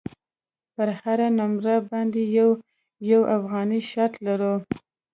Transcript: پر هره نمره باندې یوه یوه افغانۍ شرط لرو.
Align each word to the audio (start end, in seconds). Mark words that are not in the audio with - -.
پر 0.75 0.89
هره 1.01 1.27
نمره 1.37 1.75
باندې 1.89 2.21
یوه 2.37 2.55
یوه 3.09 3.25
افغانۍ 3.37 3.81
شرط 3.91 4.13
لرو. 4.27 4.55